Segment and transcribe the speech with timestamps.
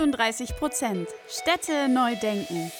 [0.00, 2.72] 38 Prozent Städte neu denken.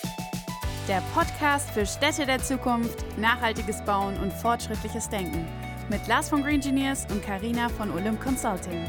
[0.88, 5.46] Der Podcast für Städte der Zukunft, nachhaltiges Bauen und fortschrittliches Denken.
[5.90, 8.86] Mit Lars von Green Engineers und Karina von Olymp Consulting.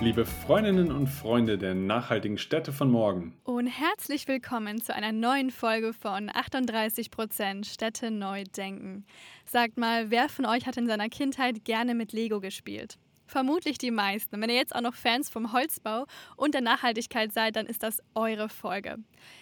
[0.00, 3.36] Liebe Freundinnen und Freunde der nachhaltigen Städte von morgen.
[3.44, 9.06] Und herzlich willkommen zu einer neuen Folge von 38% Städte neu denken.
[9.44, 12.98] Sagt mal, wer von euch hat in seiner Kindheit gerne mit Lego gespielt?
[13.30, 14.40] Vermutlich die meisten.
[14.40, 18.02] Wenn ihr jetzt auch noch Fans vom Holzbau und der Nachhaltigkeit seid, dann ist das
[18.16, 18.96] eure Folge.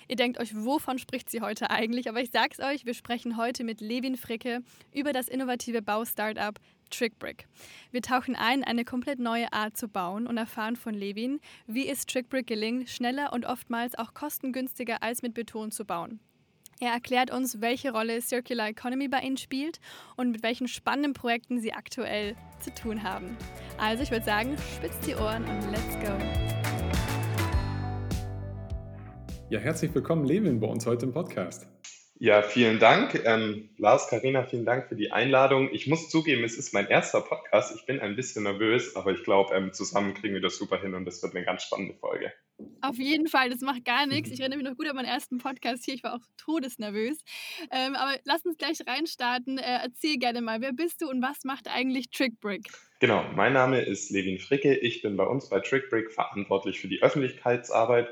[0.09, 2.07] Ihr denkt euch, wovon spricht sie heute eigentlich?
[2.07, 4.61] Aber ich sag's euch, wir sprechen heute mit Levin Fricke
[4.93, 7.47] über das innovative Baustartup Trickbrick.
[7.91, 12.05] Wir tauchen ein, eine komplett neue Art zu bauen und erfahren von Levin, wie es
[12.05, 16.21] Trickbrick gelingt, schneller und oftmals auch kostengünstiger als mit Beton zu bauen.
[16.81, 19.81] Er erklärt uns, welche Rolle Circular Economy bei Ihnen spielt
[20.17, 23.37] und mit welchen spannenden Projekten Sie aktuell zu tun haben.
[23.79, 26.17] Also ich würde sagen, spitzt die Ohren und let's go.
[29.51, 31.67] Ja, herzlich willkommen, Levin, bei uns heute im Podcast.
[32.21, 33.25] Ja, vielen Dank.
[33.25, 35.71] Ähm, Lars, Karina, vielen Dank für die Einladung.
[35.73, 37.75] Ich muss zugeben, es ist mein erster Podcast.
[37.75, 40.95] Ich bin ein bisschen nervös, aber ich glaube, ähm, zusammen kriegen wir das super hin
[40.95, 42.33] und das wird eine ganz spannende Folge.
[42.81, 44.31] Auf jeden Fall, das macht gar nichts.
[44.31, 45.95] Ich erinnere mich noch gut an meinen ersten Podcast hier.
[45.95, 47.19] Ich war auch todesnervös.
[47.71, 49.59] Ähm, aber lass uns gleich reinstarten.
[49.59, 52.69] Äh, erzähl gerne mal, wer bist du und was macht eigentlich Trickbrick?
[53.01, 54.75] Genau, mein Name ist Levin Fricke.
[54.75, 58.09] Ich bin bei uns bei Trickbrick verantwortlich für die Öffentlichkeitsarbeit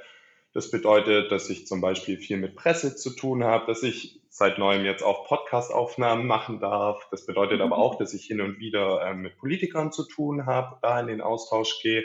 [0.56, 4.56] das bedeutet, dass ich zum Beispiel viel mit Presse zu tun habe, dass ich seit
[4.56, 7.06] neuem jetzt auch Podcast-Aufnahmen machen darf.
[7.10, 7.82] Das bedeutet aber mhm.
[7.82, 11.20] auch, dass ich hin und wieder äh, mit Politikern zu tun habe, da in den
[11.20, 12.04] Austausch gehe.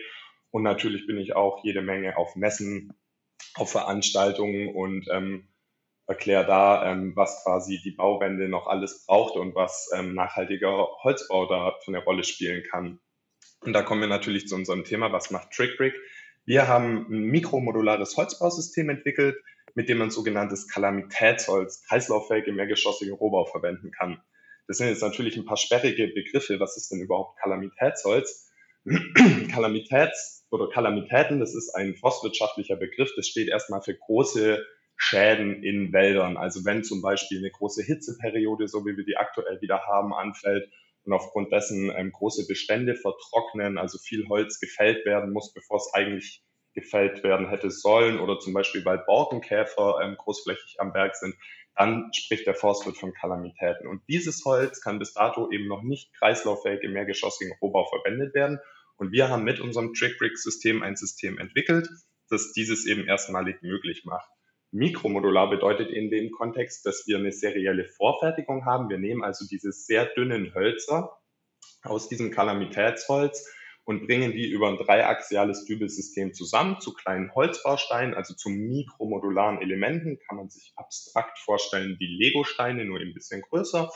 [0.51, 2.93] Und natürlich bin ich auch jede Menge auf Messen,
[3.55, 5.47] auf Veranstaltungen und ähm,
[6.07, 11.47] erkläre da, ähm, was quasi die Bauwende noch alles braucht und was ähm, nachhaltiger Holzbau
[11.47, 12.99] da für eine Rolle spielen kann.
[13.61, 15.93] Und da kommen wir natürlich zu unserem Thema, was macht TrickBrick?
[16.45, 19.37] Wir haben ein mikromodulares Holzbausystem entwickelt,
[19.75, 24.21] mit dem man sogenanntes Kalamitätsholz, kreislauffähige mehrgeschossige Rohbau verwenden kann.
[24.67, 26.59] Das sind jetzt natürlich ein paar sperrige Begriffe.
[26.59, 28.51] Was ist denn überhaupt Kalamitätsholz?
[29.51, 33.11] Kalamitäts oder Kalamitäten, das ist ein forstwirtschaftlicher Begriff.
[33.15, 34.63] Das steht erstmal für große
[34.97, 36.37] Schäden in Wäldern.
[36.37, 40.69] Also wenn zum Beispiel eine große Hitzeperiode, so wie wir die aktuell wieder haben, anfällt
[41.03, 45.89] und aufgrund dessen ähm, große Bestände vertrocknen, also viel Holz gefällt werden muss, bevor es
[45.93, 51.35] eigentlich gefällt werden hätte sollen oder zum Beispiel weil Borkenkäfer ähm, großflächig am Berg sind,
[51.75, 53.87] dann spricht der Forstwirt von Kalamitäten.
[53.87, 58.59] Und dieses Holz kann bis dato eben noch nicht kreislauffähig im mehrgeschossigen Rohbau verwendet werden.
[59.01, 61.89] Und wir haben mit unserem Trick-Brick-System ein System entwickelt,
[62.29, 64.29] das dieses eben erstmalig möglich macht.
[64.69, 68.89] Mikromodular bedeutet in dem Kontext, dass wir eine serielle Vorfertigung haben.
[68.89, 71.17] Wir nehmen also diese sehr dünnen Hölzer
[71.81, 73.51] aus diesem Kalamitätsholz
[73.85, 80.19] und bringen die über ein dreiaxiales Dübelsystem zusammen zu kleinen Holzbausteinen, also zu mikromodularen Elementen.
[80.27, 83.91] Kann man sich abstrakt vorstellen wie Lego-Steine, nur ein bisschen größer.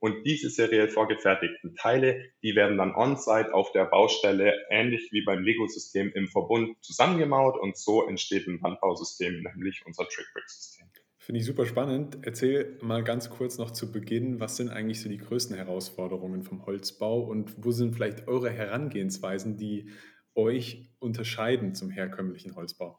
[0.00, 5.42] Und diese seriell vorgefertigten Teile, die werden dann on-site auf der Baustelle ähnlich wie beim
[5.42, 10.86] Lego-System im Verbund zusammengemauert und so entsteht ein Wandbausystem, nämlich unser Trickbrick-System.
[11.28, 12.18] Finde ich super spannend.
[12.22, 16.64] Erzähl mal ganz kurz noch zu Beginn, was sind eigentlich so die größten Herausforderungen vom
[16.64, 19.90] Holzbau und wo sind vielleicht eure Herangehensweisen, die
[20.34, 22.98] euch unterscheiden zum herkömmlichen Holzbau?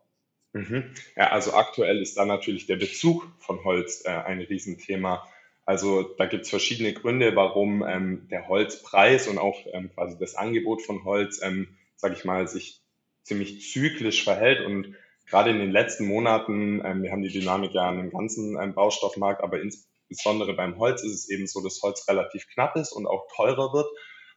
[0.53, 0.91] Mhm.
[1.15, 5.27] Ja, also aktuell ist da natürlich der Bezug von Holz äh, ein Riesenthema.
[5.69, 10.33] Also da gibt es verschiedene Gründe, warum ähm, der Holzpreis und auch ähm, quasi das
[10.33, 12.81] Angebot von Holz, ähm, sage ich mal, sich
[13.21, 14.65] ziemlich zyklisch verhält.
[14.65, 14.95] Und
[15.27, 18.73] gerade in den letzten Monaten, ähm, wir haben die Dynamik ja an dem ganzen ähm,
[18.73, 23.05] Baustoffmarkt, aber insbesondere beim Holz ist es eben so, dass Holz relativ knapp ist und
[23.05, 23.89] auch teurer wird.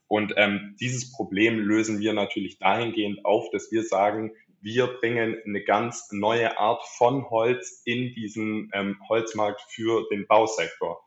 [0.09, 5.65] Und ähm, dieses Problem lösen wir natürlich dahingehend auf, dass wir sagen, wir bringen eine
[5.65, 11.03] ganz neue Art von Holz in diesen ähm, Holzmarkt für den Bausektor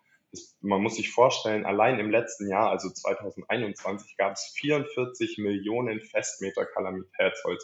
[0.62, 6.66] man muss sich vorstellen, allein im letzten Jahr, also 2021, gab es 44 Millionen Festmeter
[6.66, 7.64] Kalamitätsholz.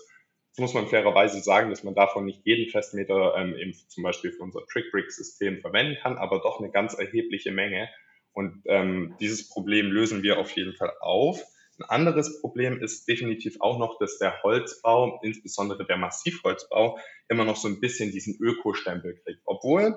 [0.50, 4.34] Jetzt muss man fairerweise sagen, dass man davon nicht jeden Festmeter ähm, eben zum Beispiel
[4.34, 7.90] für unser Trick-Brick-System verwenden kann, aber doch eine ganz erhebliche Menge.
[8.34, 11.42] Und ähm, dieses Problem lösen wir auf jeden Fall auf.
[11.80, 17.56] Ein anderes Problem ist definitiv auch noch, dass der Holzbau, insbesondere der Massivholzbau, immer noch
[17.56, 19.42] so ein bisschen diesen Ökostempel kriegt.
[19.46, 19.96] Obwohl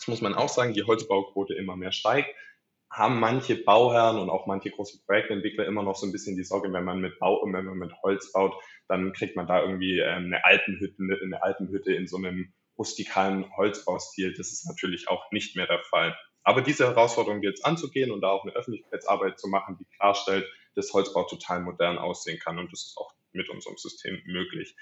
[0.00, 2.34] das muss man auch sagen, die Holzbauquote immer mehr steigt,
[2.90, 6.72] haben manche Bauherren und auch manche große Projektentwickler immer noch so ein bisschen die Sorge,
[6.72, 8.54] wenn man mit Bau, wenn man mit Holz baut,
[8.88, 14.34] dann kriegt man da irgendwie ähm, eine Alpenhütte, eine Alpenhütte in so einem rustikalen Holzbaustil.
[14.34, 16.16] Das ist natürlich auch nicht mehr der Fall.
[16.42, 20.92] Aber diese Herausforderung jetzt anzugehen und da auch eine Öffentlichkeitsarbeit zu machen, die klarstellt, dass
[20.94, 22.58] Holzbau total modern aussehen kann.
[22.58, 24.74] Und das ist auch mit unserem System möglich.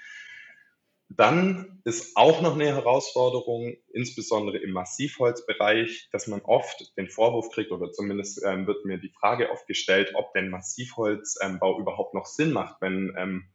[1.09, 7.71] Dann ist auch noch eine Herausforderung, insbesondere im Massivholzbereich, dass man oft den Vorwurf kriegt
[7.71, 12.27] oder zumindest ähm, wird mir die Frage oft gestellt, ob denn Massivholzbau ähm, überhaupt noch
[12.27, 13.49] Sinn macht, wenn ähm,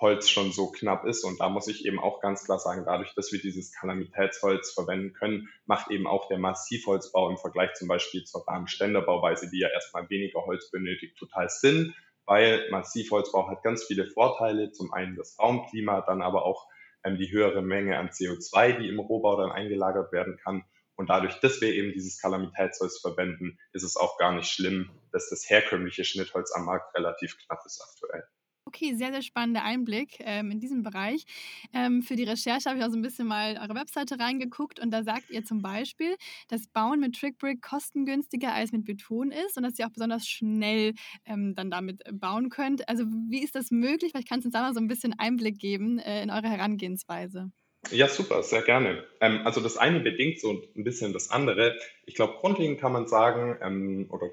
[0.00, 1.24] Holz schon so knapp ist.
[1.24, 5.12] Und da muss ich eben auch ganz klar sagen, dadurch, dass wir dieses Kalamitätsholz verwenden
[5.12, 10.10] können, macht eben auch der Massivholzbau im Vergleich zum Beispiel zur Rahmenständerbauweise, die ja erstmal
[10.10, 11.94] weniger Holz benötigt, total Sinn,
[12.26, 14.72] weil Massivholzbau hat ganz viele Vorteile.
[14.72, 16.66] Zum einen das Raumklima, dann aber auch
[17.04, 20.64] die höhere Menge an CO2, die im Rohbau dann eingelagert werden kann.
[20.96, 25.30] Und dadurch, dass wir eben dieses Kalamitätsholz verwenden, ist es auch gar nicht schlimm, dass
[25.30, 28.24] das herkömmliche Schnittholz am Markt relativ knapp ist aktuell.
[28.68, 31.24] Okay, sehr, sehr spannender Einblick ähm, in diesem Bereich.
[31.72, 34.90] Ähm, für die Recherche habe ich auch so ein bisschen mal eure Webseite reingeguckt und
[34.90, 36.16] da sagt ihr zum Beispiel,
[36.48, 40.92] dass Bauen mit Trickbrick kostengünstiger als mit Beton ist und dass ihr auch besonders schnell
[41.24, 42.86] ähm, dann damit bauen könnt.
[42.90, 44.10] Also wie ist das möglich?
[44.12, 47.50] Vielleicht kannst du uns da mal so ein bisschen Einblick geben äh, in eure Herangehensweise.
[47.90, 49.02] Ja, super, sehr gerne.
[49.22, 51.78] Ähm, also das eine bedingt so ein bisschen das andere.
[52.04, 54.28] Ich glaube, grundlegend kann man sagen, ähm, oder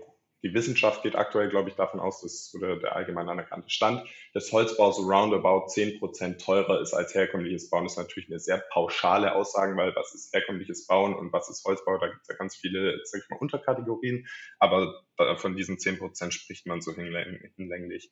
[0.45, 4.51] die Wissenschaft geht aktuell, glaube ich, davon aus, dass, oder der allgemein anerkannte Stand, dass
[4.51, 7.86] Holzbau so roundabout 10% teurer ist als herkömmliches Bauen.
[7.86, 11.65] Das ist natürlich eine sehr pauschale Aussage, weil was ist herkömmliches Bauen und was ist
[11.65, 11.97] Holzbau?
[11.97, 14.27] Da gibt es ja ganz viele, sag ich mal, Unterkategorien.
[14.59, 15.01] Aber
[15.38, 18.12] von diesen 10% spricht man so hinlänglich.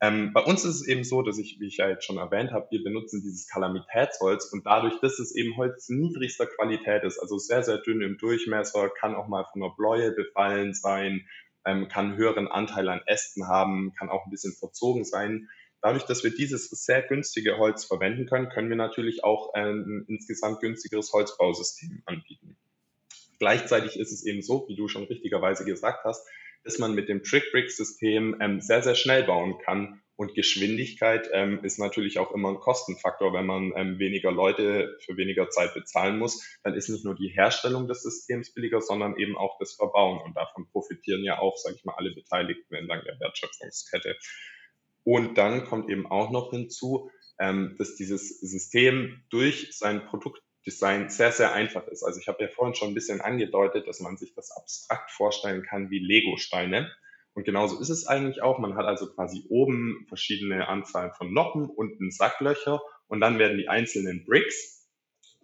[0.00, 2.52] Ähm, bei uns ist es eben so, dass ich, wie ich ja jetzt schon erwähnt
[2.52, 7.38] habe, wir benutzen dieses Kalamitätsholz und dadurch, dass es eben Holz niedrigster Qualität ist, also
[7.38, 11.26] sehr, sehr dünn im Durchmesser, kann auch mal von einer Bläue befallen sein,
[11.64, 15.48] ähm, kann einen höheren Anteil an Ästen haben, kann auch ein bisschen verzogen sein.
[15.80, 20.60] Dadurch, dass wir dieses sehr günstige Holz verwenden können, können wir natürlich auch ein insgesamt
[20.60, 22.56] günstigeres Holzbausystem anbieten.
[23.38, 26.26] Gleichzeitig ist es eben so, wie du schon richtigerweise gesagt hast,
[26.64, 31.78] dass man mit dem Trick-Brick-System ähm, sehr, sehr schnell bauen kann und Geschwindigkeit ähm, ist
[31.78, 33.32] natürlich auch immer ein Kostenfaktor.
[33.32, 37.28] Wenn man ähm, weniger Leute für weniger Zeit bezahlen muss, dann ist nicht nur die
[37.28, 40.20] Herstellung des Systems billiger, sondern eben auch das Verbauen.
[40.20, 44.16] Und davon profitieren ja auch, sage ich mal, alle Beteiligten entlang der Wertschöpfungskette.
[45.02, 51.32] Und dann kommt eben auch noch hinzu, ähm, dass dieses System durch sein Produktdesign sehr,
[51.32, 52.04] sehr einfach ist.
[52.04, 55.64] Also ich habe ja vorhin schon ein bisschen angedeutet, dass man sich das abstrakt vorstellen
[55.64, 56.90] kann wie Lego-Steine.
[57.34, 58.58] Und genauso ist es eigentlich auch.
[58.58, 63.68] Man hat also quasi oben verschiedene Anzahlen von Noppen, unten Sacklöcher und dann werden die
[63.68, 64.74] einzelnen Bricks,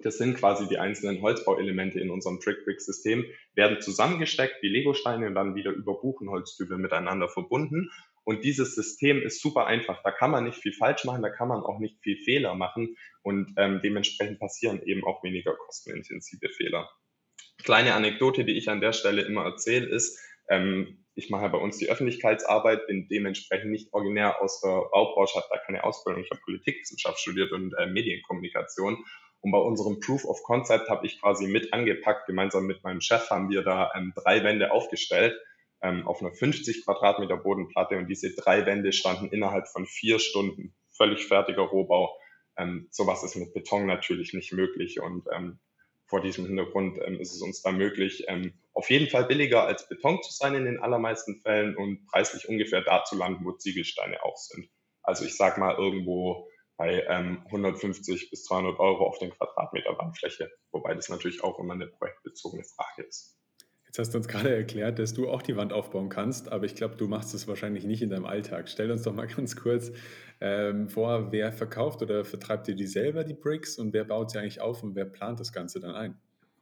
[0.03, 5.55] das sind quasi die einzelnen Holzbauelemente in unserem Trick-Brick-System, werden zusammengesteckt wie Legosteine und dann
[5.55, 7.91] wieder über Buchenholztypen miteinander verbunden.
[8.25, 10.03] Und dieses System ist super einfach.
[10.03, 12.97] Da kann man nicht viel falsch machen, da kann man auch nicht viel Fehler machen
[13.23, 16.89] und ähm, dementsprechend passieren eben auch weniger kostenintensive Fehler.
[17.63, 21.77] Kleine Anekdote, die ich an der Stelle immer erzähle, ist, ähm, ich mache bei uns
[21.77, 26.25] die Öffentlichkeitsarbeit, bin dementsprechend nicht originär aus der Baubranche, habe da keine Ausbildung.
[26.25, 29.05] Ich habe Politikwissenschaft studiert und äh, Medienkommunikation.
[29.43, 32.27] Und bei unserem Proof of Concept habe ich quasi mit angepackt.
[32.27, 35.39] Gemeinsam mit meinem Chef haben wir da ähm, drei Wände aufgestellt
[35.83, 37.99] ähm, auf einer 50 Quadratmeter Bodenplatte.
[37.99, 40.75] Und diese drei Wände standen innerhalb von vier Stunden.
[40.97, 42.17] Völlig fertiger Rohbau.
[42.57, 45.01] Ähm, sowas ist mit Beton natürlich nicht möglich.
[45.01, 45.59] Und ähm,
[46.11, 49.89] vor diesem Hintergrund ähm, ist es uns da möglich, ähm, auf jeden Fall billiger als
[49.89, 54.23] Beton zu sein in den allermeisten Fällen und preislich ungefähr da zu landen, wo Ziegelsteine
[54.25, 54.69] auch sind.
[55.03, 60.51] Also ich sage mal irgendwo bei ähm, 150 bis 200 Euro auf den Quadratmeter Wandfläche,
[60.73, 63.40] wobei das natürlich auch immer eine projektbezogene Frage ist.
[63.91, 66.77] Jetzt hast du uns gerade erklärt, dass du auch die Wand aufbauen kannst, aber ich
[66.77, 68.69] glaube, du machst es wahrscheinlich nicht in deinem Alltag.
[68.69, 69.91] Stell uns doch mal ganz kurz
[70.41, 74.39] ähm, vor, wer verkauft oder vertreibt ihr die selber, die Bricks, und wer baut sie
[74.39, 76.15] eigentlich auf und wer plant das Ganze dann ein?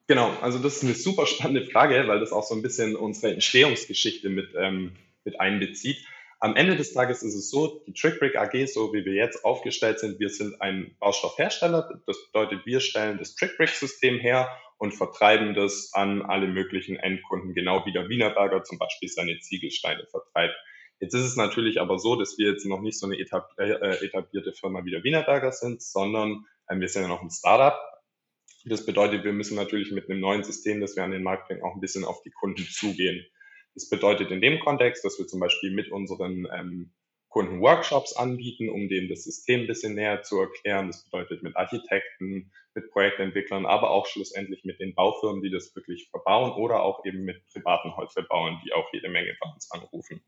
[0.07, 3.35] Genau, also das ist eine super spannende Frage, weil das auch so ein bisschen unsere
[3.35, 4.93] Entstehungsgeschichte mit, ähm,
[5.27, 5.99] mit einbezieht.
[6.41, 10.01] Am Ende des Tages ist es so, die TrickBrick AG, so wie wir jetzt aufgestellt
[10.01, 12.01] sind, wir sind ein Baustoffhersteller.
[12.07, 17.85] Das bedeutet, wir stellen das TrickBrick-System her und vertreiben das an alle möglichen Endkunden, genau
[17.85, 20.55] wie der Wienerberger zum Beispiel seine Ziegelsteine vertreibt.
[21.01, 24.53] Jetzt ist es natürlich aber so, dass wir jetzt noch nicht so eine äh, etablierte
[24.53, 27.79] Firma wie der Wienerberger sind, sondern ähm, wir sind ja noch ein Startup.
[28.65, 31.63] Das bedeutet, wir müssen natürlich mit einem neuen System, das wir an den Markt bringen,
[31.63, 33.25] auch ein bisschen auf die Kunden zugehen.
[33.75, 36.93] Das bedeutet in dem Kontext, dass wir zum Beispiel mit unseren ähm,
[37.29, 40.89] Kunden Workshops anbieten, um denen das System ein bisschen näher zu erklären.
[40.89, 46.09] Das bedeutet mit Architekten, mit Projektentwicklern, aber auch schlussendlich mit den Baufirmen, die das wirklich
[46.11, 50.23] verbauen oder auch eben mit privaten Holzverbauern, die auch jede Menge bei uns anrufen.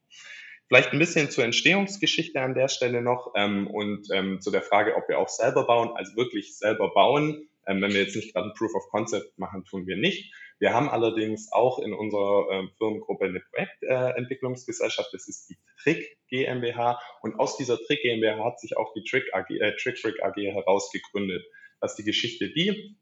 [0.69, 4.95] Vielleicht ein bisschen zur Entstehungsgeschichte an der Stelle noch ähm, und ähm, zu der Frage,
[4.95, 7.49] ob wir auch selber bauen, also wirklich selber bauen.
[7.67, 10.33] Ähm, wenn wir jetzt nicht gerade ein Proof of Concept machen, tun wir nicht.
[10.61, 17.01] Wir haben allerdings auch in unserer äh, Firmengruppe eine Projektentwicklungsgesellschaft, das ist die Trick GmbH.
[17.23, 21.43] Und aus dieser Trick GmbH hat sich auch die Trick AG, äh, TrickBrick AG herausgegründet.
[21.81, 22.95] Was die Geschichte die,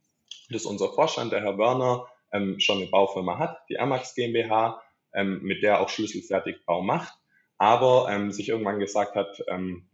[0.51, 4.81] dass unser Vorstand, der Herr Werner, ähm, schon eine Baufirma hat, die Amax GmbH,
[5.13, 7.13] ähm, mit der auch Schlüsselfertigbau macht,
[7.57, 9.88] aber ähm, sich irgendwann gesagt hat, ähm,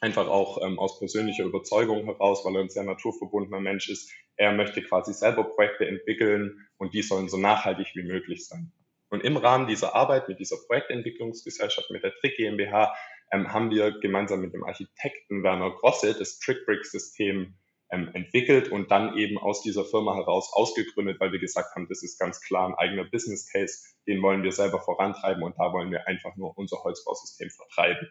[0.00, 4.12] einfach auch ähm, aus persönlicher Überzeugung heraus, weil er ein sehr naturverbundener Mensch ist.
[4.36, 8.72] Er möchte quasi selber Projekte entwickeln und die sollen so nachhaltig wie möglich sein.
[9.10, 12.94] Und im Rahmen dieser Arbeit mit dieser Projektentwicklungsgesellschaft, mit der Trick GmbH,
[13.32, 17.54] ähm, haben wir gemeinsam mit dem Architekten Werner Grosse das TrickBrick-System
[17.90, 22.02] ähm, entwickelt und dann eben aus dieser Firma heraus ausgegründet, weil wir gesagt haben, das
[22.02, 25.90] ist ganz klar ein eigener Business Case, den wollen wir selber vorantreiben und da wollen
[25.90, 28.08] wir einfach nur unser Holzbausystem vertreiben.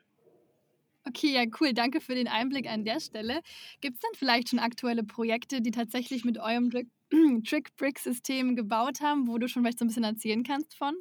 [1.08, 1.74] Okay, ja, cool.
[1.74, 3.42] Danke für den Einblick an der Stelle.
[3.82, 6.70] Gibt es denn vielleicht schon aktuelle Projekte, die tatsächlich mit eurem
[7.48, 10.96] Trick-Brick-System gebaut haben, wo du schon vielleicht so ein bisschen erzählen kannst von?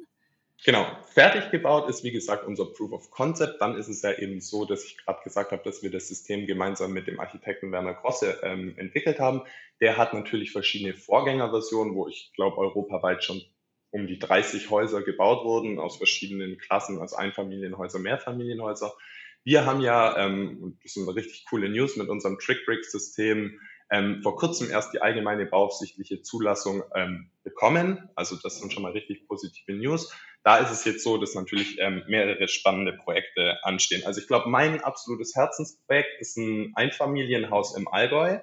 [0.65, 3.61] Genau, fertig gebaut ist wie gesagt unser Proof of Concept.
[3.61, 6.47] Dann ist es ja eben so, dass ich gerade gesagt habe, dass wir das System
[6.47, 9.43] gemeinsam mit dem Architekten Werner Grosse ähm, entwickelt haben.
[9.81, 13.41] Der hat natürlich verschiedene Vorgängerversionen, wo ich glaube europaweit schon
[13.91, 18.93] um die 30 Häuser gebaut wurden aus verschiedenen Klassen, also Einfamilienhäuser, Mehrfamilienhäuser.
[19.47, 23.57] Wir haben ja, ähm, das eine richtig coole News, mit unserem TrickBrick-System
[23.89, 28.09] ähm, vor kurzem erst die allgemeine bauaufsichtliche Zulassung ähm, bekommen.
[28.15, 30.13] Also das sind schon mal richtig positive News.
[30.43, 34.05] Da ist es jetzt so, dass natürlich ähm, mehrere spannende Projekte anstehen.
[34.05, 38.39] Also ich glaube, mein absolutes Herzensprojekt ist ein Einfamilienhaus im Allgäu,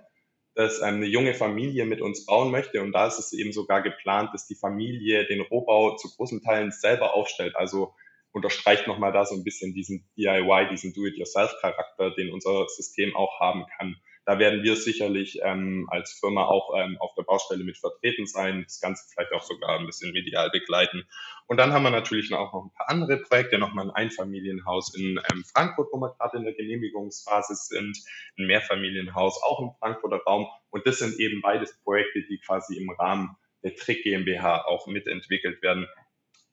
[0.54, 2.80] das ähm, eine junge Familie mit uns bauen möchte.
[2.80, 6.72] Und da ist es eben sogar geplant, dass die Familie den Rohbau zu großen Teilen
[6.72, 7.56] selber aufstellt.
[7.56, 7.92] Also
[8.34, 13.64] unterstreicht nochmal da so ein bisschen diesen DIY, diesen Do-it-yourself-Charakter, den unser System auch haben
[13.78, 13.96] kann.
[14.26, 18.64] Da werden wir sicherlich ähm, als Firma auch ähm, auf der Baustelle mit vertreten sein,
[18.64, 21.04] das Ganze vielleicht auch sogar ein bisschen medial begleiten.
[21.46, 25.20] Und dann haben wir natürlich auch noch ein paar andere Projekte, nochmal ein Einfamilienhaus in
[25.30, 27.98] ähm, Frankfurt, wo wir gerade in der Genehmigungsphase sind,
[28.38, 30.48] ein Mehrfamilienhaus auch im Frankfurter Raum.
[30.70, 35.62] Und das sind eben beides Projekte, die quasi im Rahmen der Trick GmbH auch mitentwickelt
[35.62, 35.86] werden.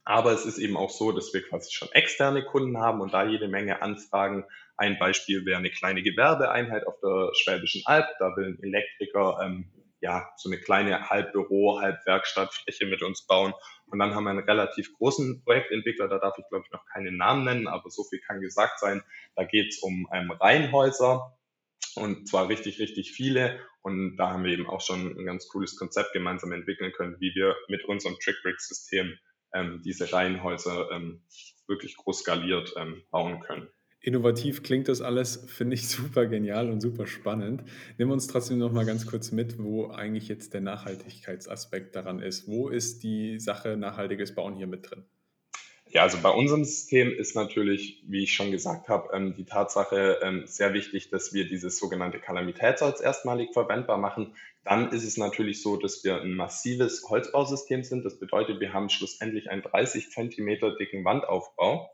[0.04, 3.24] Aber es ist eben auch so, dass wir quasi schon externe Kunden haben und da
[3.24, 4.46] jede Menge Anfragen.
[4.78, 8.08] Ein Beispiel wäre eine kleine Gewerbeeinheit auf der Schwäbischen Alb.
[8.20, 13.54] Da will ein Elektriker ähm, ja so eine kleine Halbbüro, Halbwerkstattfläche mit uns bauen.
[13.86, 17.18] Und dann haben wir einen relativ großen Projektentwickler, da darf ich glaube ich noch keinen
[17.18, 19.04] Namen nennen, aber so viel kann gesagt sein.
[19.36, 21.38] Da geht es um ähm, Reihenhäuser
[21.96, 23.60] und zwar richtig, richtig viele.
[23.82, 27.34] Und da haben wir eben auch schon ein ganz cooles Konzept gemeinsam entwickeln können, wie
[27.36, 29.18] wir mit unserem TrickBrick-System
[29.54, 31.24] ähm, diese Reihenhäuser ähm,
[31.68, 33.68] wirklich groß skaliert ähm, bauen können.
[34.04, 37.64] Innovativ klingt das alles, finde ich super genial und super spannend.
[37.98, 42.48] Nimm uns trotzdem noch mal ganz kurz mit, wo eigentlich jetzt der Nachhaltigkeitsaspekt daran ist.
[42.48, 45.06] Wo ist die Sache nachhaltiges Bauen hier mit drin?
[45.94, 50.20] Ja, also bei unserem System ist natürlich, wie ich schon gesagt habe, ähm, die Tatsache
[50.22, 54.34] ähm, sehr wichtig, dass wir dieses sogenannte Kalamitätsholz erstmalig verwendbar machen.
[54.64, 58.06] Dann ist es natürlich so, dass wir ein massives Holzbausystem sind.
[58.06, 61.92] Das bedeutet, wir haben schlussendlich einen 30 Zentimeter dicken Wandaufbau.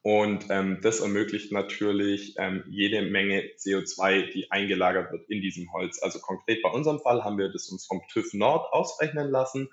[0.00, 6.02] Und ähm, das ermöglicht natürlich ähm, jede Menge CO2, die eingelagert wird in diesem Holz.
[6.02, 9.68] Also konkret bei unserem Fall haben wir das uns vom TÜV Nord ausrechnen lassen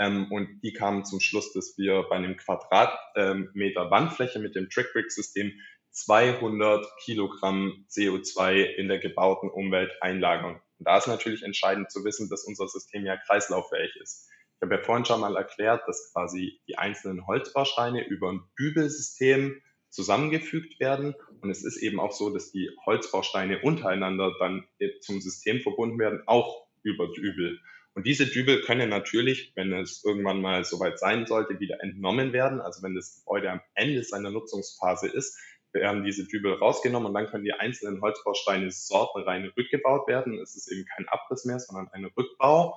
[0.00, 5.52] ähm, und die kamen zum Schluss, dass wir bei einem Quadratmeter Wandfläche mit dem TrickBrick-System
[5.90, 10.54] 200 Kilogramm CO2 in der gebauten Umwelt einlagern.
[10.78, 14.26] Und da ist natürlich entscheidend zu wissen, dass unser System ja kreislauffähig ist.
[14.56, 19.60] Ich habe ja vorhin schon mal erklärt, dass quasi die einzelnen Holzbausteine über ein Dübelsystem
[19.90, 21.14] zusammengefügt werden.
[21.42, 24.66] Und es ist eben auch so, dass die Holzbausteine untereinander dann
[25.02, 27.60] zum System verbunden werden, auch über Dübel.
[27.94, 32.60] Und diese Dübel können natürlich, wenn es irgendwann mal soweit sein sollte, wieder entnommen werden.
[32.60, 35.36] Also wenn das Gebäude am Ende seiner Nutzungsphase ist,
[35.72, 40.38] werden diese Dübel rausgenommen und dann können die einzelnen Holzbausteine sortenrein rückgebaut werden.
[40.38, 42.76] Es ist eben kein Abriss mehr, sondern ein Rückbau.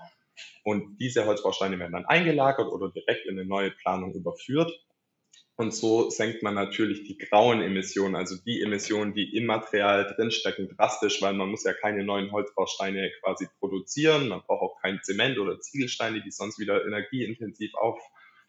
[0.64, 4.72] Und diese Holzbausteine werden dann eingelagert oder direkt in eine neue Planung überführt.
[5.56, 10.76] Und so senkt man natürlich die grauen Emissionen, also die Emissionen, die im Material drinstecken,
[10.76, 14.30] drastisch, weil man muss ja keine neuen Holzbausteine quasi produzieren.
[14.30, 18.00] Man braucht auch kein Zement oder Ziegelsteine, die sonst wieder energieintensiv auf,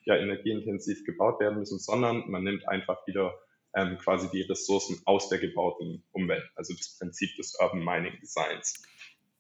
[0.07, 3.35] ja, energieintensiv gebaut werden müssen, sondern man nimmt einfach wieder
[3.75, 6.49] ähm, quasi die Ressourcen aus der gebauten Umwelt.
[6.55, 8.83] Also das Prinzip des Urban Mining Designs.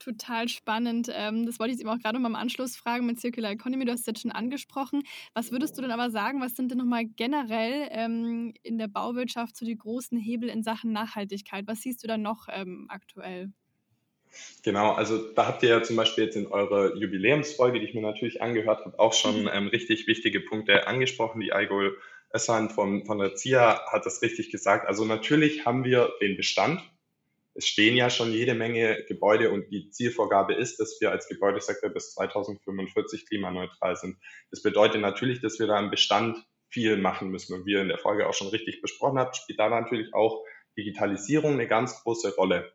[0.05, 1.11] Total spannend.
[1.11, 3.87] Ähm, das wollte ich eben auch gerade mal im Anschluss fragen mit Circular Economy.
[3.87, 5.03] Du hast es jetzt schon angesprochen.
[5.33, 9.57] Was würdest du denn aber sagen, was sind denn nochmal generell ähm, in der Bauwirtschaft
[9.57, 11.67] so die großen Hebel in Sachen Nachhaltigkeit?
[11.67, 13.51] Was siehst du da noch ähm, aktuell?
[14.63, 18.03] Genau, also da habt ihr ja zum Beispiel jetzt in eurer Jubiläumsfolge, die ich mir
[18.03, 19.51] natürlich angehört habe, auch schon mhm.
[19.55, 21.41] ähm, richtig wichtige Punkte angesprochen.
[21.41, 21.97] Die Igol
[22.29, 24.87] Essan von, von der ZIA hat das richtig gesagt.
[24.87, 26.83] Also natürlich haben wir den Bestand.
[27.55, 31.91] Es stehen ja schon jede Menge Gebäude und die Zielvorgabe ist, dass wir als Gebäudesektor
[31.91, 34.17] bis 2045 klimaneutral sind.
[34.51, 36.37] Das bedeutet natürlich, dass wir da im Bestand
[36.69, 37.55] viel machen müssen.
[37.55, 40.45] Und wie ihr in der Folge auch schon richtig besprochen habt, spielt da natürlich auch
[40.77, 42.73] Digitalisierung eine ganz große Rolle.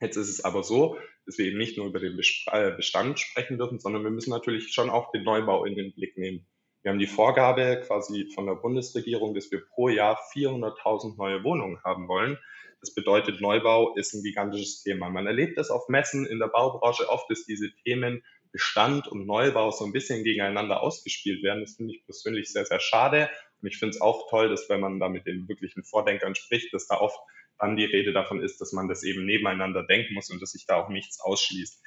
[0.00, 3.58] Jetzt ist es aber so, dass wir eben nicht nur über den äh, Bestand sprechen
[3.58, 6.46] dürfen, sondern wir müssen natürlich schon auch den Neubau in den Blick nehmen.
[6.82, 11.82] Wir haben die Vorgabe quasi von der Bundesregierung, dass wir pro Jahr 400.000 neue Wohnungen
[11.82, 12.38] haben wollen.
[12.80, 15.10] Das bedeutet, Neubau ist ein gigantisches Thema.
[15.10, 19.70] Man erlebt das auf Messen in der Baubranche oft, dass diese Themen Bestand und Neubau
[19.70, 21.60] so ein bisschen gegeneinander ausgespielt werden.
[21.60, 23.28] Das finde ich persönlich sehr, sehr schade.
[23.60, 26.72] Und ich finde es auch toll, dass wenn man da mit den wirklichen Vordenkern spricht,
[26.72, 27.18] dass da oft
[27.58, 30.64] dann die Rede davon ist, dass man das eben nebeneinander denken muss und dass sich
[30.66, 31.82] da auch nichts ausschließt.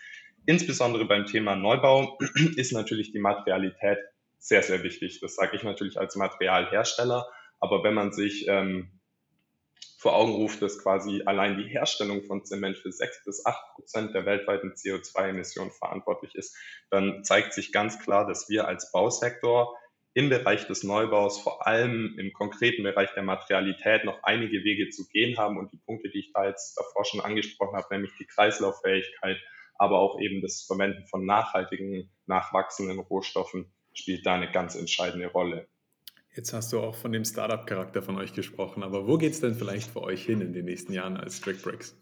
[0.45, 2.17] Insbesondere beim Thema Neubau
[2.57, 4.00] ist natürlich die Materialität
[4.38, 5.19] sehr, sehr wichtig.
[5.21, 7.25] Das sage ich natürlich als Materialhersteller.
[7.60, 9.00] Aber wenn man sich ähm,
[10.01, 14.15] vor Augen ruft, dass quasi allein die Herstellung von Zement für sechs bis acht Prozent
[14.15, 16.58] der weltweiten CO2-Emissionen verantwortlich ist,
[16.89, 19.77] dann zeigt sich ganz klar, dass wir als Bausektor
[20.15, 25.08] im Bereich des Neubaus, vor allem im konkreten Bereich der Materialität, noch einige Wege zu
[25.08, 25.60] gehen haben.
[25.60, 29.38] Und die Punkte, die ich da jetzt davor schon angesprochen habe, nämlich die Kreislauffähigkeit,
[29.75, 35.67] aber auch eben das Verwenden von nachhaltigen, nachwachsenden Rohstoffen, spielt da eine ganz entscheidende Rolle.
[36.34, 39.54] Jetzt hast du auch von dem Startup-Charakter von euch gesprochen, aber wo geht es denn
[39.56, 41.94] vielleicht für euch hin in den nächsten Jahren als Strict Bricks?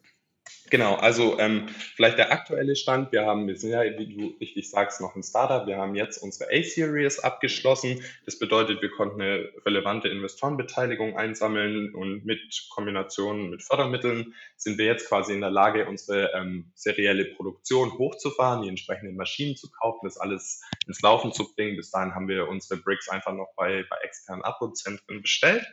[0.69, 3.11] Genau, also ähm, vielleicht der aktuelle Stand.
[3.11, 5.65] Wir haben, wir sind ja, wie du richtig sagst, noch ein Startup.
[5.65, 8.03] Wir haben jetzt unsere A-Series abgeschlossen.
[8.25, 14.85] Das bedeutet, wir konnten eine relevante Investorenbeteiligung einsammeln und mit Kombinationen mit Fördermitteln sind wir
[14.85, 20.01] jetzt quasi in der Lage, unsere ähm, serielle Produktion hochzufahren, die entsprechenden Maschinen zu kaufen,
[20.03, 21.77] das alles ins Laufen zu bringen.
[21.77, 25.65] Bis dahin haben wir unsere Bricks einfach noch bei, bei externen Abbozentren bestellt.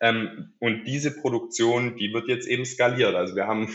[0.00, 3.14] Ähm, und diese Produktion, die wird jetzt eben skaliert.
[3.14, 3.66] Also wir haben,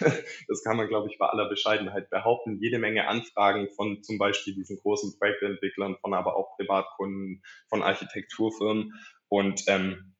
[0.48, 4.54] das kann man, glaube ich, bei aller Bescheidenheit behaupten, jede Menge Anfragen von zum Beispiel
[4.54, 8.94] diesen großen Projektentwicklern, von aber auch Privatkunden, von Architekturfirmen.
[9.28, 10.14] Und ähm,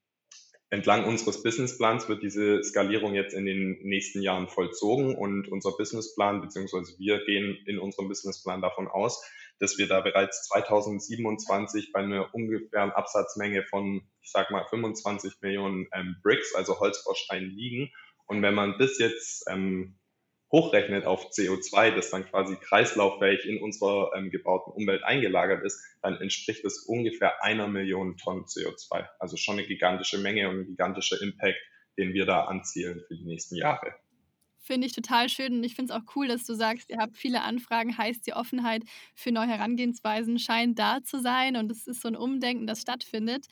[0.68, 6.42] entlang unseres Businessplans wird diese Skalierung jetzt in den nächsten Jahren vollzogen und unser Businessplan,
[6.42, 9.22] beziehungsweise wir gehen in unserem Businessplan davon aus,
[9.62, 15.86] dass wir da bereits 2027 bei einer ungefähren Absatzmenge von, ich sag mal, 25 Millionen
[15.92, 17.92] ähm, Bricks, also Holzbausteinen liegen.
[18.26, 20.00] Und wenn man das jetzt ähm,
[20.50, 26.20] hochrechnet auf CO2, das dann quasi kreislauffähig in unserer ähm, gebauten Umwelt eingelagert ist, dann
[26.20, 29.06] entspricht das ungefähr einer Million Tonnen CO2.
[29.20, 31.60] Also schon eine gigantische Menge und ein gigantischer Impact,
[31.96, 33.94] den wir da anzielen für die nächsten Jahre.
[34.72, 37.14] Finde ich total schön und ich finde es auch cool, dass du sagst, ihr habt
[37.14, 42.00] viele Anfragen, heißt die Offenheit für neue Herangehensweisen scheint da zu sein und es ist
[42.00, 43.48] so ein Umdenken, das stattfindet.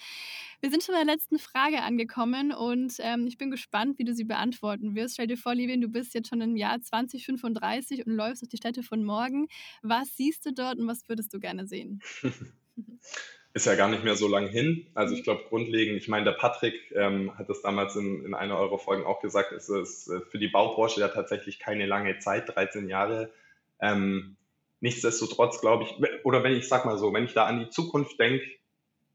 [0.62, 4.14] Wir sind schon bei der letzten Frage angekommen und ähm, ich bin gespannt, wie du
[4.14, 5.16] sie beantworten wirst.
[5.16, 8.56] Stell dir vor, Livien, du bist jetzt schon im Jahr 2035 und läufst durch die
[8.56, 9.48] Städte von morgen.
[9.82, 12.00] Was siehst du dort und was würdest du gerne sehen?
[13.52, 14.86] ist ja gar nicht mehr so lang hin.
[14.94, 18.58] Also ich glaube grundlegend, ich meine, der Patrick ähm, hat das damals in, in einer
[18.58, 22.54] eurer Folgen auch gesagt, es ist äh, für die Baubranche ja tatsächlich keine lange Zeit,
[22.54, 23.32] 13 Jahre.
[23.80, 24.36] Ähm,
[24.80, 28.20] nichtsdestotrotz glaube ich, oder wenn ich sag mal so, wenn ich da an die Zukunft
[28.20, 28.46] denke,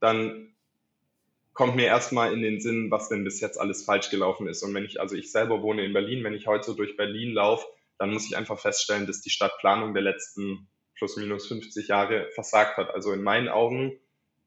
[0.02, 0.54] dann
[1.54, 4.62] kommt mir erstmal in den Sinn, was denn bis jetzt alles falsch gelaufen ist.
[4.64, 7.34] Und wenn ich, also ich selber wohne in Berlin, wenn ich heute so durch Berlin
[7.34, 7.66] laufe,
[7.98, 12.76] dann muss ich einfach feststellen, dass die Stadtplanung der letzten plus minus 50 Jahre versagt
[12.76, 12.94] hat.
[12.94, 13.98] Also in meinen Augen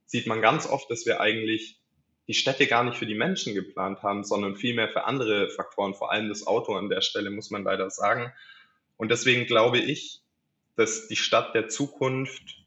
[0.08, 1.78] sieht man ganz oft, dass wir eigentlich
[2.26, 6.10] die Städte gar nicht für die Menschen geplant haben, sondern vielmehr für andere Faktoren, vor
[6.10, 8.32] allem das Auto an der Stelle, muss man leider sagen.
[8.96, 10.20] Und deswegen glaube ich,
[10.76, 12.64] dass die Stadt der Zukunft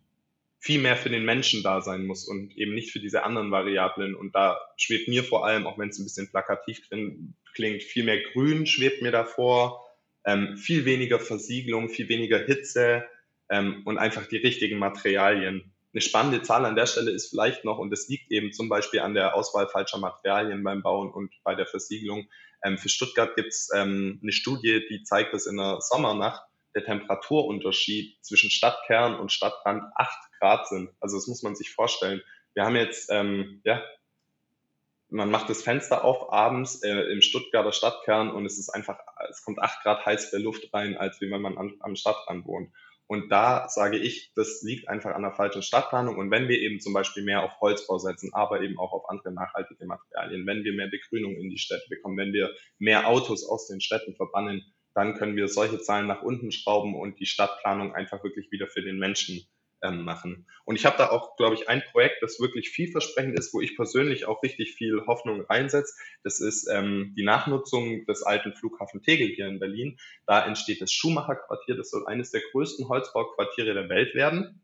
[0.60, 4.16] viel mehr für den Menschen da sein muss und eben nicht für diese anderen Variablen.
[4.16, 6.88] Und da schwebt mir vor allem, auch wenn es ein bisschen plakativ
[7.54, 9.86] klingt, viel mehr Grün schwebt mir davor,
[10.24, 13.06] ähm, viel weniger Versiegelung, viel weniger Hitze
[13.50, 15.71] ähm, und einfach die richtigen Materialien.
[15.94, 19.02] Eine spannende Zahl an der Stelle ist vielleicht noch, und das liegt eben zum Beispiel
[19.02, 22.30] an der Auswahl falscher Materialien beim Bauen und bei der Versiegelung.
[22.64, 26.44] Ähm, für Stuttgart gibt es ähm, eine Studie, die zeigt, dass in der Sommernacht
[26.76, 30.90] der Temperaturunterschied zwischen Stadtkern und Stadtrand acht Grad sind.
[31.02, 32.22] Also das muss man sich vorstellen.
[32.54, 33.84] Wir haben jetzt, ähm, ja,
[35.10, 38.98] man macht das Fenster auf abends äh, im Stuttgarter Stadtkern und es ist einfach,
[39.30, 42.72] es kommt acht Grad heißere Luft rein, als wie wenn man am, am Stadtrand wohnt.
[43.12, 46.16] Und da sage ich, das liegt einfach an der falschen Stadtplanung.
[46.16, 49.34] Und wenn wir eben zum Beispiel mehr auf Holzbau setzen, aber eben auch auf andere
[49.34, 53.68] nachhaltige Materialien, wenn wir mehr Begrünung in die Städte bekommen, wenn wir mehr Autos aus
[53.68, 58.24] den Städten verbannen, dann können wir solche Zahlen nach unten schrauben und die Stadtplanung einfach
[58.24, 59.46] wirklich wieder für den Menschen
[59.84, 60.46] ähm, machen.
[60.66, 63.76] Und ich habe da auch, glaube ich, ein Projekt, das wirklich vielversprechend ist, wo ich
[63.76, 65.94] persönlich auch richtig viel Hoffnung reinsetze.
[66.24, 69.98] Das ist ähm, die Nachnutzung des alten Flughafen Tegel hier in Berlin.
[70.26, 71.76] Da entsteht das Schumacher-Quartier.
[71.76, 74.62] Das soll eines der größten Holzbauquartiere der Welt werden.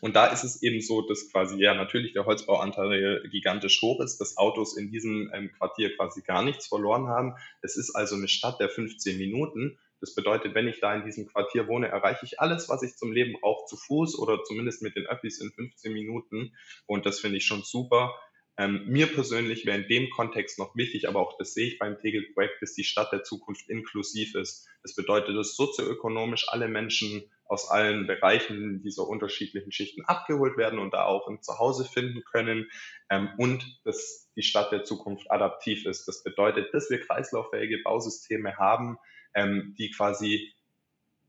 [0.00, 4.20] Und da ist es eben so, dass quasi ja natürlich der Holzbauanteil gigantisch hoch ist,
[4.20, 7.36] dass Autos in diesem ähm, Quartier quasi gar nichts verloren haben.
[7.62, 9.78] Es ist also eine Stadt der 15 Minuten.
[10.04, 13.10] Das bedeutet, wenn ich da in diesem Quartier wohne, erreiche ich alles, was ich zum
[13.10, 16.54] Leben brauche, zu Fuß oder zumindest mit den Öffis in 15 Minuten.
[16.84, 18.14] Und das finde ich schon super.
[18.58, 21.98] Ähm, mir persönlich wäre in dem Kontext noch wichtig, aber auch das sehe ich beim
[21.98, 24.68] Tegel-Projekt, dass die Stadt der Zukunft inklusiv ist.
[24.82, 30.92] Das bedeutet, dass sozioökonomisch alle Menschen aus allen Bereichen dieser unterschiedlichen Schichten abgeholt werden und
[30.92, 32.68] da auch ein Zuhause finden können
[33.08, 36.06] ähm, und dass die Stadt der Zukunft adaptiv ist.
[36.06, 38.98] Das bedeutet, dass wir kreislauffähige Bausysteme haben,
[39.34, 40.52] ähm, die quasi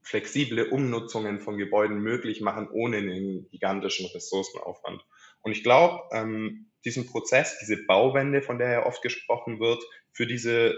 [0.01, 5.03] flexible Umnutzungen von Gebäuden möglich machen, ohne einen gigantischen Ressourcenaufwand.
[5.41, 10.27] Und ich glaube, ähm, diesen Prozess, diese Bauwende, von der ja oft gesprochen wird, für
[10.27, 10.75] diese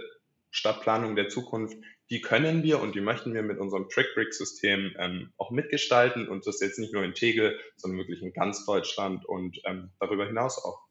[0.49, 1.77] Stadtplanung der Zukunft,
[2.09, 6.61] die können wir und die möchten wir mit unserem Trick-Brick-System ähm, auch mitgestalten und das
[6.61, 10.86] jetzt nicht nur in Tegel, sondern wirklich in ganz Deutschland und ähm, darüber hinaus auch.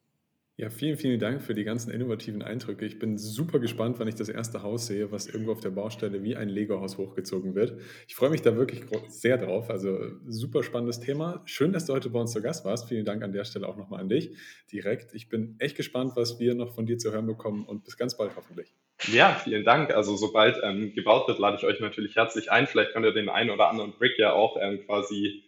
[0.59, 2.87] Ja, vielen, vielen Dank für die ganzen innovativen Eindrücke.
[2.87, 6.23] Ich bin super gespannt, wann ich das erste Haus sehe, was irgendwo auf der Baustelle
[6.23, 7.79] wie ein Lego-Haus hochgezogen wird.
[8.09, 9.69] Ich freue mich da wirklich sehr drauf.
[9.69, 11.43] Also super spannendes Thema.
[11.45, 12.89] Schön, dass du heute bei uns zu Gast warst.
[12.89, 14.35] Vielen Dank an der Stelle auch nochmal an dich
[14.73, 15.13] direkt.
[15.13, 18.17] Ich bin echt gespannt, was wir noch von dir zu hören bekommen und bis ganz
[18.17, 18.73] bald hoffentlich.
[19.13, 19.91] Ja, vielen Dank.
[19.91, 22.67] Also sobald ähm, gebaut wird, lade ich euch natürlich herzlich ein.
[22.67, 25.43] Vielleicht könnt ihr den einen oder anderen Brick ja auch ähm, quasi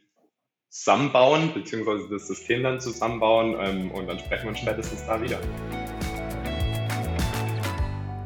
[0.70, 5.38] zusammenbauen, beziehungsweise das System dann zusammenbauen ähm, und dann sprechen wir uns spätestens da wieder.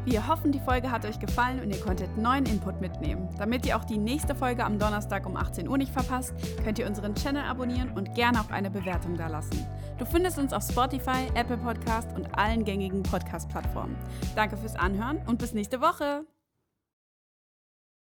[0.05, 3.31] Wir hoffen, die Folge hat euch gefallen und ihr konntet neuen Input mitnehmen.
[3.39, 6.87] Damit ihr auch die nächste Folge am Donnerstag um 18 Uhr nicht verpasst, könnt ihr
[6.87, 9.65] unseren Channel abonnieren und gerne auch eine Bewertung dalassen.
[9.99, 13.97] Du findest uns auf Spotify, Apple Podcast und allen gängigen Podcast-Plattformen.
[14.35, 16.27] Danke fürs Anhören und bis nächste Woche.